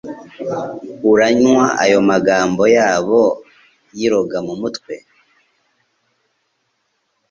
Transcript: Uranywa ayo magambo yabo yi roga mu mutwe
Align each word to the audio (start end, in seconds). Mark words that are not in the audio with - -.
Uranywa 1.11 1.65
ayo 1.83 1.99
magambo 2.09 2.63
yabo 2.77 3.21
yi 3.97 4.07
roga 4.11 4.37
mu 4.47 4.53
mutwe 4.61 4.95